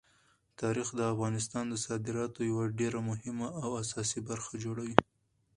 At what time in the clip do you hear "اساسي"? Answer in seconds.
3.83-4.19